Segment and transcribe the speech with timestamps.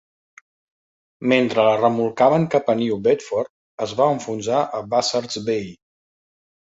[1.33, 3.51] Mentre la remolcaven cap a New Bedford,
[3.87, 5.69] es va enfonsar a Buzzards Bay.